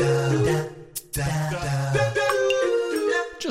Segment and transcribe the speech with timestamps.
[0.00, 0.52] da, da.
[0.52, 0.79] da.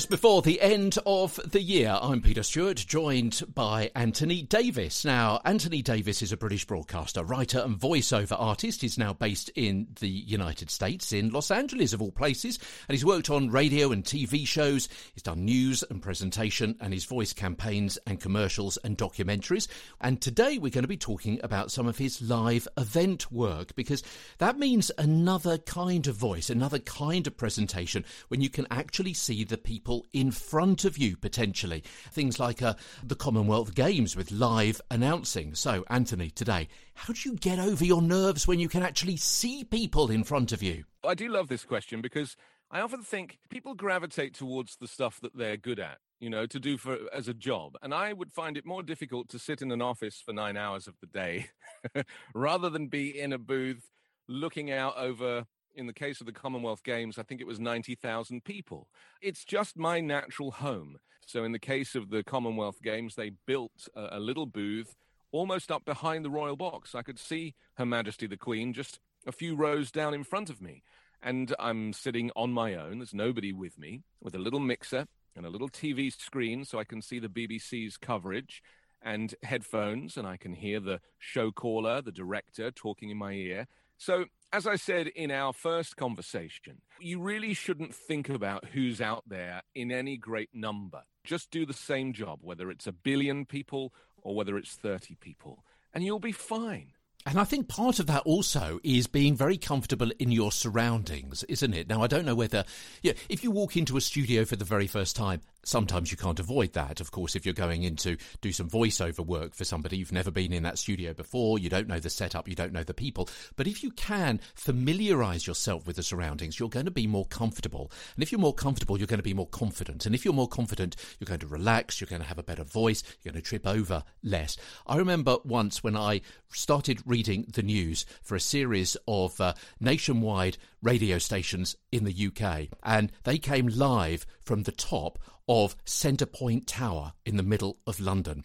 [0.10, 5.06] Before the end of the year, I'm Peter Stewart, joined by Anthony Davis.
[5.06, 8.82] Now, Anthony Davis is a British broadcaster, writer, and voiceover artist.
[8.82, 13.06] He's now based in the United States, in Los Angeles, of all places, and he's
[13.06, 14.90] worked on radio and TV shows.
[15.14, 19.68] He's done news and presentation, and his voice campaigns and commercials and documentaries.
[20.02, 24.02] And today we're going to be talking about some of his live event work because
[24.40, 29.44] that means another kind of voice, another kind of presentation when you can actually see
[29.44, 31.84] the people people in front of you potentially.
[32.12, 35.56] Things like uh, the Commonwealth Games with live announcing.
[35.56, 39.64] So, Anthony, today, how do you get over your nerves when you can actually see
[39.64, 40.86] people in front of you?
[41.04, 42.36] I do love this question because
[42.72, 46.60] I often think people gravitate towards the stuff that they're good at you know, to
[46.60, 47.78] do for as a job.
[47.82, 50.86] And I would find it more difficult to sit in an office for nine hours
[50.86, 51.48] of the day
[52.36, 53.90] rather than be in a booth
[54.28, 55.46] looking out over
[55.80, 58.90] in the case of the Commonwealth Games, I think it was 90,000 people.
[59.22, 60.98] It's just my natural home.
[61.26, 64.96] So, in the case of the Commonwealth Games, they built a, a, little booth
[65.32, 66.96] almost up behind the royal box.
[66.96, 70.62] I could see Her Majesty the Queen just a few rows down in front of
[70.62, 70.84] me.
[71.22, 75.06] And I'm sitting on my own, there's nobody with me, with a little mixer
[75.36, 78.64] and a little TV screen so I can see the BBC's coverage
[79.02, 83.68] and headphones, and I can hear the show caller, the director, talking in my ear.
[83.98, 89.24] So as I said in our first conversation, you really shouldn't think about who's out
[89.28, 91.04] there in any great number.
[91.24, 95.64] Just do the same job, whether it's a billion people or whether it's 30 people,
[95.94, 96.94] and you'll be fine.
[97.26, 101.74] And I think part of that also is being very comfortable in your surroundings, isn't
[101.74, 101.90] it?
[101.90, 102.64] Now, I don't know whether,
[103.04, 106.40] yeah, if you walk into a studio for the very first time, sometimes you can't
[106.40, 107.02] avoid that.
[107.02, 110.32] Of course, if you're going in to do some voiceover work for somebody, you've never
[110.32, 113.30] been in that studio before, you don't know the setup, you don't know the people.
[113.56, 117.92] But if you can familiarize yourself with the surroundings, you're going to be more comfortable.
[118.16, 120.06] And if you're more comfortable, you're going to be more confident.
[120.06, 122.64] And if you're more confident, you're going to relax, you're going to have a better
[122.64, 124.58] voice, you're going to trip over less.
[124.88, 126.22] I remember once when I
[126.52, 132.68] started reading the news for a series of uh, nationwide radio stations in the UK,
[132.84, 138.44] and they came live from the top of Centrepoint Tower in the middle of London.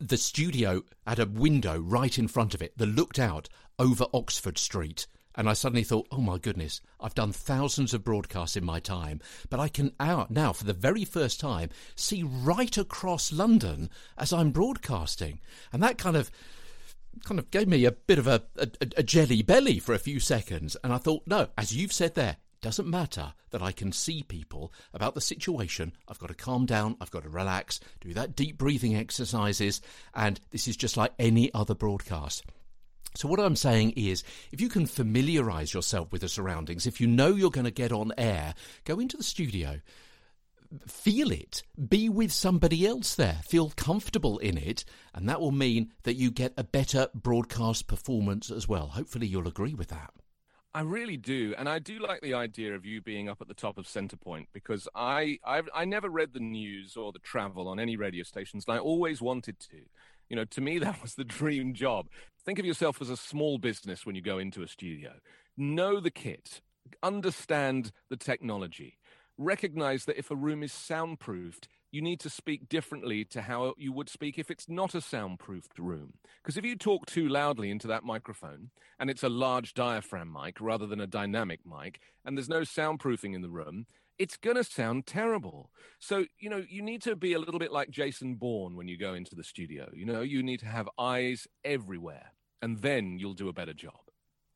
[0.00, 3.48] The studio had a window right in front of it that looked out
[3.78, 5.06] over Oxford Street.
[5.38, 9.20] And I suddenly thought, oh my goodness, I've done thousands of broadcasts in my time,
[9.50, 14.50] but I can now, for the very first time, see right across London as I'm
[14.50, 15.40] broadcasting.
[15.74, 16.30] And that kind of
[17.24, 18.68] kind of gave me a bit of a, a,
[18.98, 20.76] a jelly belly for a few seconds.
[20.82, 24.72] And I thought, no, as you've said there, doesn't matter that I can see people
[24.92, 25.92] about the situation.
[26.08, 26.96] I've got to calm down.
[27.00, 29.80] I've got to relax, do that deep breathing exercises.
[30.14, 32.44] And this is just like any other broadcast.
[33.14, 37.06] So, what I'm saying is, if you can familiarize yourself with the surroundings, if you
[37.06, 38.54] know you're going to get on air,
[38.84, 39.80] go into the studio,
[40.86, 44.84] feel it, be with somebody else there, feel comfortable in it,
[45.14, 48.88] and that will mean that you get a better broadcast performance as well.
[48.88, 50.12] Hopefully, you'll agree with that.
[50.76, 53.54] I really do, and I do like the idea of you being up at the
[53.54, 57.80] top of Centrepoint because I I've, I never read the news or the travel on
[57.80, 59.78] any radio stations, and I always wanted to.
[60.28, 62.08] You know, to me that was the dream job.
[62.44, 65.14] Think of yourself as a small business when you go into a studio.
[65.56, 66.60] Know the kit,
[67.02, 68.98] understand the technology,
[69.38, 73.92] recognize that if a room is soundproofed, you need to speak differently to how you
[73.92, 76.14] would speak if it's not a soundproofed room.
[76.42, 80.60] Because if you talk too loudly into that microphone, and it's a large diaphragm mic
[80.60, 83.86] rather than a dynamic mic, and there's no soundproofing in the room,
[84.18, 85.70] it's going to sound terrible.
[85.98, 88.98] So, you know, you need to be a little bit like Jason Bourne when you
[88.98, 89.90] go into the studio.
[89.94, 92.32] You know, you need to have eyes everywhere,
[92.62, 94.00] and then you'll do a better job.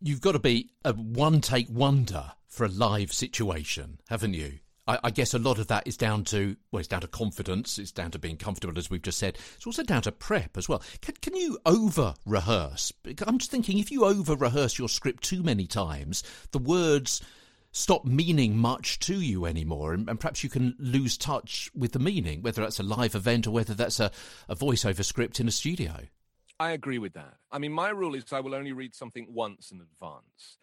[0.00, 4.60] You've got to be a one take wonder for a live situation, haven't you?
[4.86, 7.78] I, I, guess a lot of that is down to well, it's down to confidence.
[7.78, 9.38] It's down to being comfortable, as we've just said.
[9.56, 10.82] It's also down to prep as well.
[11.00, 12.92] Can, can you over rehearse?
[13.26, 17.22] I'm just thinking if you over rehearse your script too many times, the words
[17.72, 22.00] stop meaning much to you anymore, and, and, perhaps you can lose touch with the
[22.00, 24.10] meaning, whether that's a live event or whether that's a,
[24.48, 25.92] a voiceover script in a studio.
[26.58, 27.36] I agree with that.
[27.52, 30.58] I mean, my rule is I will only read something once in advance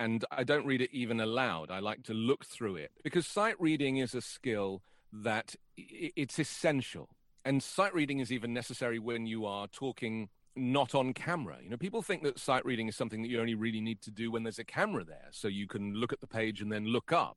[0.00, 1.70] and I don't read it even aloud.
[1.70, 4.82] I like to look through it because sight reading is a skill
[5.12, 7.10] that it's essential.
[7.44, 11.58] And sight reading is even necessary when you are talking not on camera.
[11.62, 14.10] You know, people think that sight reading is something that you only really need to
[14.10, 16.86] do when there's a camera there, so you can look at the page and then
[16.86, 17.36] look up,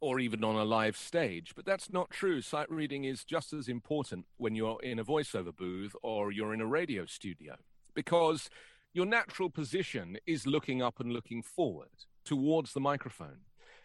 [0.00, 1.52] or even on a live stage.
[1.56, 2.42] But that's not true.
[2.42, 6.60] Sight reading is just as important when you're in a voiceover booth or you're in
[6.60, 7.56] a radio studio,
[7.94, 8.50] because
[8.98, 13.38] your natural position is looking up and looking forward towards the microphone.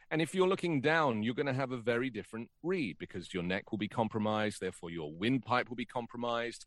[0.09, 3.43] And if you're looking down, you're going to have a very different read because your
[3.43, 6.65] neck will be compromised, therefore your windpipe will be compromised.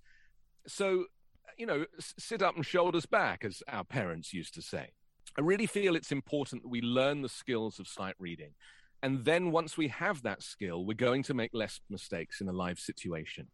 [0.69, 1.07] So,
[1.59, 4.91] you know, sit up and shoulders back, as our parents used to say.
[5.37, 8.53] I really feel it's important that we learn the skills of sight reading.
[9.03, 12.53] And then once we have that skill, we're going to make less mistakes in a
[12.53, 13.49] live situation.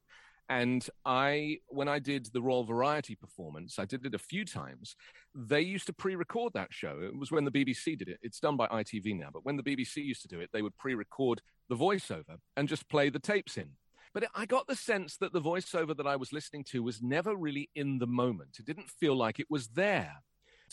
[0.52, 4.96] And I, when I did the Royal Variety performance, I did it a few times.
[5.34, 7.00] They used to pre record that show.
[7.02, 8.18] It was when the BBC did it.
[8.22, 10.76] It's done by ITV now, but when the BBC used to do it, they would
[10.76, 11.40] pre record
[11.70, 13.70] the voiceover and just play the tapes in.
[14.12, 17.34] But I got the sense that the voiceover that I was listening to was never
[17.34, 18.58] really in the moment.
[18.58, 20.16] It didn't feel like it was there.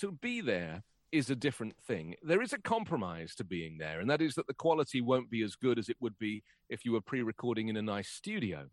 [0.01, 0.83] To be there
[1.13, 2.15] is a different thing.
[2.21, 5.41] There is a compromise to being there, and that is that the quality won't be
[5.41, 8.67] as good as it would be if you were pre recording in a nice studio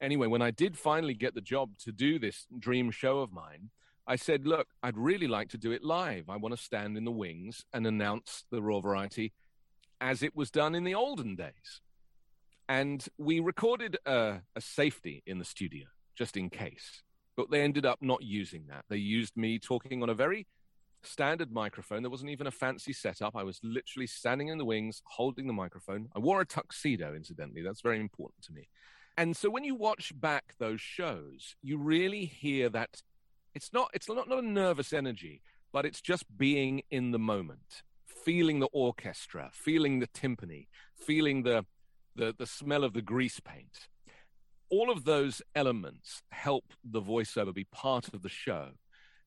[0.00, 3.70] anyway, when I did finally get the job to do this dream show of mine,
[4.06, 6.30] I said, look, I'd really like to do it live.
[6.30, 9.32] I want to stand in the wings and announce the Royal Variety
[10.00, 11.82] as it was done in the olden days.
[12.68, 15.86] And we recorded a, a safety in the studio
[16.16, 17.02] just in case.
[17.36, 18.84] But they ended up not using that.
[18.88, 20.46] They used me talking on a very
[21.02, 22.02] standard microphone.
[22.02, 23.36] There wasn't even a fancy setup.
[23.36, 26.08] I was literally standing in the wings, holding the microphone.
[26.16, 27.62] I wore a tuxedo, incidentally.
[27.62, 28.68] That's very important to me.
[29.18, 33.02] And so when you watch back those shows, you really hear that
[33.52, 35.42] it's not it's not, not a nervous energy,
[35.72, 41.66] but it's just being in the moment, feeling the orchestra, feeling the timpani, feeling the
[42.14, 43.88] the, the smell of the grease paint.
[44.70, 48.68] All of those elements help the voiceover be part of the show.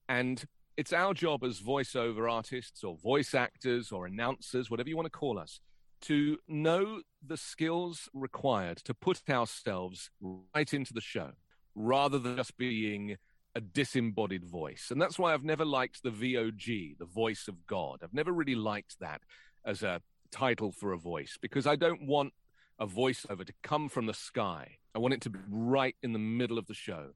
[0.07, 0.41] And
[0.77, 5.19] it's our job as voiceover artists or voice actors or announcers, whatever you want to
[5.19, 5.59] call us,
[6.01, 10.09] to know the skills required to put ourselves
[10.53, 11.31] right into the show
[11.75, 13.17] rather than just being
[13.55, 14.87] a disembodied voice.
[14.91, 17.99] And that's why I've never liked the VOG, the voice of God.
[18.03, 19.21] I've never really liked that
[19.65, 20.01] as a
[20.31, 22.33] title for a voice because I don't want
[22.79, 24.77] a voiceover to come from the sky.
[24.95, 27.11] I want it to be right in the middle of the show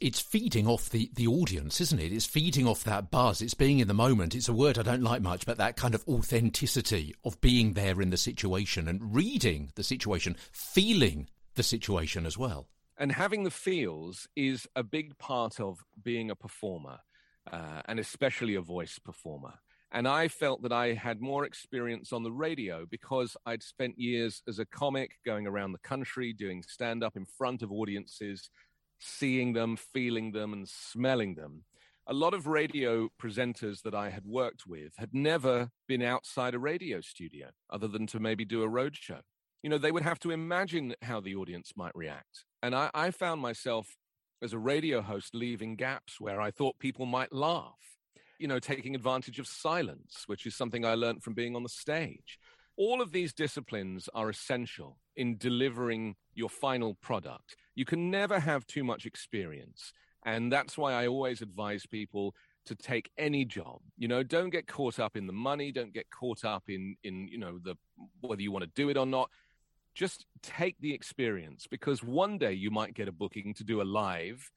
[0.00, 2.12] it's feeding off the, the audience, isn't it?
[2.12, 3.42] It's feeding off that buzz.
[3.42, 4.34] It's being in the moment.
[4.34, 8.00] It's a word I don't like much, but that kind of authenticity of being there
[8.00, 12.68] in the situation and reading the situation, feeling the situation as well.
[12.96, 16.98] And having the feels is a big part of being a performer,
[17.50, 19.54] uh, and especially a voice performer.
[19.92, 24.40] And I felt that I had more experience on the radio because I'd spent years
[24.46, 28.50] as a comic going around the country doing stand up in front of audiences
[29.00, 31.64] seeing them, feeling them, and smelling them.
[32.06, 36.58] A lot of radio presenters that I had worked with had never been outside a
[36.58, 39.20] radio studio other than to maybe do a road show.
[39.62, 42.44] You know, they would have to imagine how the audience might react.
[42.62, 43.96] And I, I found myself
[44.42, 47.98] as a radio host leaving gaps where I thought people might laugh,
[48.38, 51.68] you know, taking advantage of silence, which is something I learned from being on the
[51.68, 52.38] stage.
[52.76, 57.56] All of these disciplines are essential in delivering your final product.
[57.74, 59.92] You can never have too much experience.
[60.24, 62.34] And that's why I always advise people
[62.66, 63.80] to take any job.
[63.96, 67.28] You know, don't get caught up in the money, don't get caught up in in,
[67.28, 67.76] you know, the
[68.20, 69.30] whether you want to do it or not.
[69.94, 73.84] Just take the experience because one day you might get a booking to do a
[73.84, 74.50] live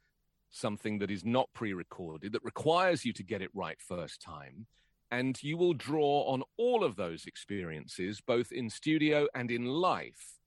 [0.51, 4.68] something that is not pre-recorded that requires you to get it right first time
[5.13, 10.39] and you will draw on all of those experiences, both in studio and in life.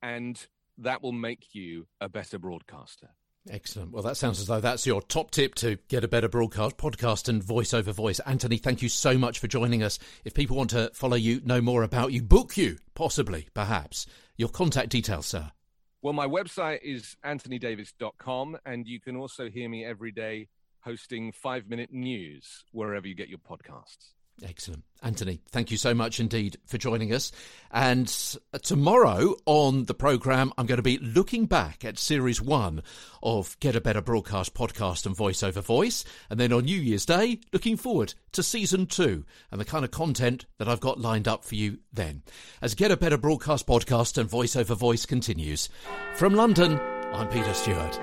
[0.00, 0.46] And
[0.78, 3.10] that will make you a better broadcaster.
[3.50, 3.92] Excellent.
[3.92, 7.28] Well, that sounds as though that's your top tip to get a better broadcast, podcast,
[7.28, 8.18] and voice over voice.
[8.20, 9.98] Anthony, thank you so much for joining us.
[10.24, 14.06] If people want to follow you, know more about you, book you, possibly, perhaps,
[14.38, 15.50] your contact details, sir.
[16.00, 20.48] Well, my website is anthonydavis.com, and you can also hear me every day
[20.80, 24.12] hosting five minute news wherever you get your podcasts.
[24.42, 24.84] Excellent.
[25.02, 27.30] Anthony, thank you so much indeed for joining us.
[27.70, 28.12] And
[28.52, 32.82] uh, tomorrow on the programme, I'm going to be looking back at series one
[33.22, 36.04] of Get a Better Broadcast podcast and voice over voice.
[36.30, 39.90] And then on New Year's Day, looking forward to season two and the kind of
[39.90, 42.22] content that I've got lined up for you then.
[42.62, 45.68] As Get a Better Broadcast podcast and voice over voice continues.
[46.14, 46.80] From London,
[47.12, 48.00] I'm Peter Stewart.